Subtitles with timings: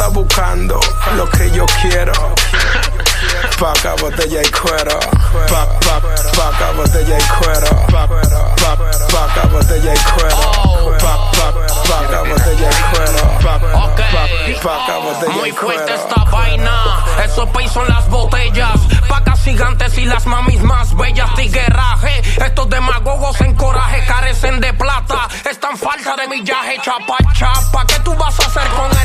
[0.00, 0.80] estás buscando
[1.14, 2.12] lo que yo quiero.
[3.58, 4.98] Paca, botella y cuero.
[5.46, 6.00] Pa, pa,
[6.34, 7.86] paca, botella y cuero.
[7.92, 8.22] Pa, pa,
[9.12, 10.36] paca, botella y cuero.
[10.98, 11.52] Pa, pa,
[11.86, 13.38] paca, botella y cuero.
[13.42, 13.76] Pa, pa,
[14.62, 17.04] paca, botella Muy fuerte esta vaina.
[17.22, 18.80] Esos pay son las botellas.
[19.06, 21.34] Pacas gigantes y las mamis más bellas.
[21.34, 22.22] Tigueraje.
[22.42, 25.28] Estos demagogos en coraje carecen de plata.
[25.50, 26.78] Están falta de millaje.
[26.82, 27.84] Chapa, chapa.
[27.86, 28.99] ¿Qué tú vas a hacer con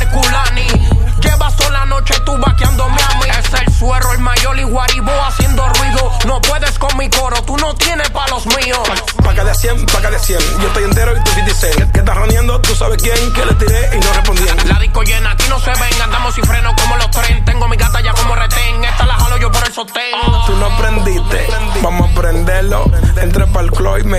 [8.46, 8.78] míos.
[9.22, 10.38] Paca de 100, paca de 100.
[10.60, 11.92] Yo estoy entero y tú 50 cent.
[11.92, 12.60] ¿Qué estás raneando?
[12.60, 14.56] Tú sabes quién que le tiré y no respondían.
[14.68, 15.58] La disco llena, aquí no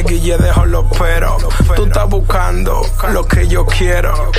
[0.07, 1.43] guillé, dejo los peros.
[1.75, 4.31] Tú estás buscando lo que yo quiero.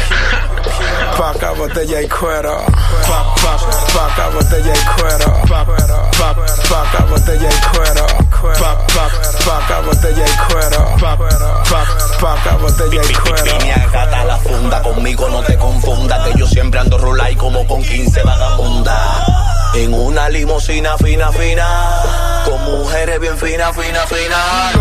[1.16, 2.64] Paca, botella y cuero.
[3.06, 3.56] Pa, pa,
[3.94, 5.42] paca, botella y cuero.
[5.48, 6.34] Pa, pa,
[6.68, 8.06] paca, botella y cuero.
[8.40, 9.10] Pa, pa,
[9.44, 10.86] paca, botella y cuero.
[11.00, 11.84] Pa, pa,
[12.20, 13.58] paca, botella y cuero.
[13.58, 17.66] Vine a gata la funda, conmigo no te confunda Que yo siempre ando rulay como
[17.66, 19.28] con 15 vagabundas
[19.74, 24.72] En una limusina fina, fina Con mujeres bien fina, fina, fina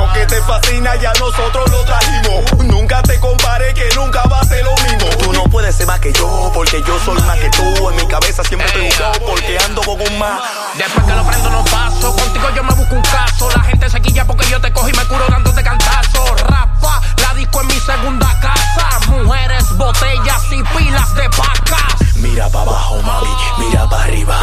[1.01, 2.65] Ya nosotros lo trajimos.
[2.65, 5.07] Nunca te compare que nunca va a ser lo mismo.
[5.21, 8.07] Tú no puedes ser más que yo, porque yo soy más que tú En mi
[8.07, 10.41] cabeza siempre estoy buscado porque ando con un más
[10.75, 13.49] Después que lo prendo no paso, contigo yo me busco un caso.
[13.55, 16.35] La gente se quilla porque yo te cojo y me curo dándote cantazo.
[16.35, 18.99] Rafa, la disco en mi segunda casa.
[19.09, 22.07] Mujeres, botellas y pilas de pacas.
[22.15, 23.29] Mira pa' abajo, mami,
[23.59, 24.39] mira pa' arriba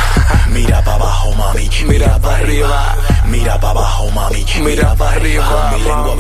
[0.49, 5.83] Mira pa' abajo, mami, mira pa' arriba Mira pa' abajo, mami, mira pa' arriba mi
[5.83, 6.15] lengua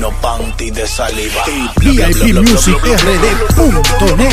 [0.00, 1.44] lleno panty de saliva.
[1.76, 4.30] VIP Music RD.net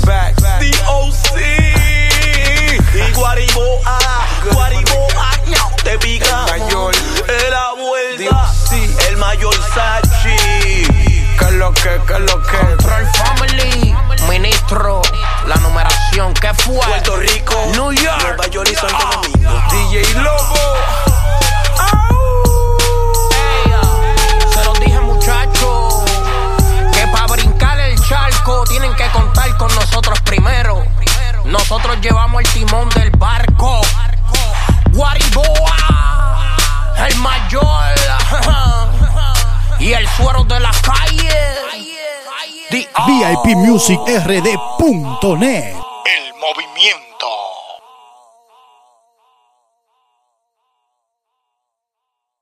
[0.00, 0.36] the back.
[0.60, 1.40] DOC.
[2.92, 3.98] Y Guariboa,
[4.52, 5.30] Guariboa,
[5.84, 6.46] te pica.
[6.46, 6.94] Mayor,
[7.26, 8.52] De la vuelta.
[9.08, 10.36] El mayor Sachi.
[11.38, 12.56] ¿Qué es lo que, qué es lo que?
[12.58, 13.94] Control Family,
[14.28, 15.02] ministro,
[15.46, 16.76] la numeración, ¿qué fue?
[16.86, 17.59] Puerto Rico.
[32.30, 33.80] Llevamos el timón del barco.
[34.92, 36.56] Guariboa,
[37.08, 37.94] el mayor
[39.78, 41.30] y el suero de la calle.
[42.70, 45.76] The- VIPmusicRD.net